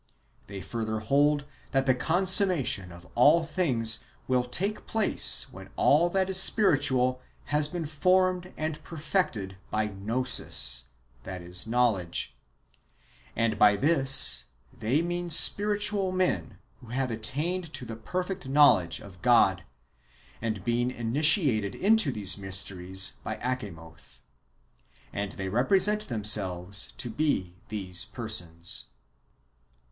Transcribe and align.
They 0.47 0.61
further 0.61 0.97
hold 0.99 1.45
that 1.73 1.85
the 1.85 1.93
consummation 1.93 2.91
of 2.91 3.05
all 3.13 3.43
things 3.43 4.03
will 4.27 4.43
take 4.43 4.87
place 4.87 5.45
when 5.53 5.69
all 5.75 6.09
that 6.09 6.27
is 6.27 6.41
spiritual 6.41 7.21
has 7.53 7.67
been 7.67 7.85
formed 7.85 8.51
and 8.57 8.83
perfected 8.83 9.57
by 9.69 9.89
Gnosis 9.89 10.85
(knowledge); 11.67 12.35
and 13.35 13.59
by 13.59 13.75
this 13.75 14.45
they 14.73 15.03
mean 15.03 15.29
spiritual 15.29 16.11
men 16.11 16.57
who 16.79 16.87
have 16.87 17.11
attained 17.11 17.71
to 17.73 17.85
the 17.85 17.95
perfect 17.95 18.47
knowledge 18.49 18.99
of 18.99 19.21
God, 19.21 19.63
and 20.41 20.65
been 20.65 20.89
initiated 20.89 21.75
into 21.75 22.11
these 22.11 22.39
mysteries 22.39 23.17
by 23.23 23.35
Achamoth. 23.37 24.19
And 25.13 25.33
they 25.33 25.47
represent 25.47 26.07
themselves 26.07 26.91
to 26.97 27.11
be 27.11 27.53
these 27.69 28.03
persons. 28.05 28.87